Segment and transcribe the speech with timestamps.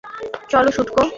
[0.49, 1.01] চল, শুঁটকো।